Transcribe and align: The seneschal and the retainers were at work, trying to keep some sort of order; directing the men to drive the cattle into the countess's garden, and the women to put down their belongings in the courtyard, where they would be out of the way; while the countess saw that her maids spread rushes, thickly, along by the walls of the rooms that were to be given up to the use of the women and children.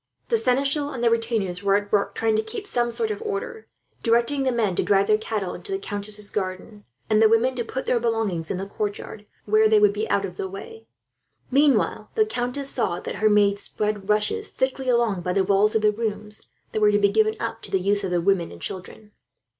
The 0.29 0.37
seneschal 0.39 0.89
and 0.89 1.03
the 1.03 1.11
retainers 1.11 1.61
were 1.61 1.75
at 1.75 1.91
work, 1.91 2.15
trying 2.15 2.35
to 2.35 2.41
keep 2.41 2.65
some 2.65 2.89
sort 2.89 3.11
of 3.11 3.21
order; 3.21 3.67
directing 4.01 4.41
the 4.41 4.51
men 4.51 4.75
to 4.77 4.81
drive 4.81 5.05
the 5.05 5.15
cattle 5.19 5.53
into 5.53 5.71
the 5.71 5.77
countess's 5.77 6.31
garden, 6.31 6.85
and 7.07 7.21
the 7.21 7.29
women 7.29 7.53
to 7.57 7.63
put 7.63 7.85
down 7.85 7.93
their 7.93 7.99
belongings 8.09 8.49
in 8.49 8.57
the 8.57 8.65
courtyard, 8.65 9.27
where 9.45 9.69
they 9.69 9.79
would 9.79 9.93
be 9.93 10.09
out 10.09 10.25
of 10.25 10.37
the 10.37 10.49
way; 10.49 10.87
while 11.51 12.09
the 12.15 12.25
countess 12.25 12.71
saw 12.71 12.99
that 12.99 13.17
her 13.17 13.29
maids 13.29 13.61
spread 13.61 14.09
rushes, 14.09 14.47
thickly, 14.47 14.89
along 14.89 15.21
by 15.21 15.33
the 15.33 15.43
walls 15.43 15.75
of 15.75 15.83
the 15.83 15.91
rooms 15.91 16.47
that 16.71 16.81
were 16.81 16.91
to 16.91 16.97
be 16.97 17.09
given 17.09 17.35
up 17.39 17.61
to 17.61 17.69
the 17.69 17.79
use 17.79 18.03
of 18.03 18.09
the 18.09 18.19
women 18.21 18.51
and 18.51 18.59
children. 18.63 19.11